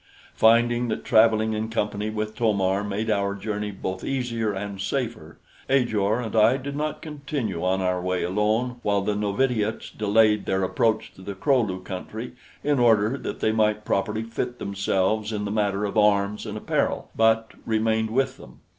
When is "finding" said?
0.33-0.87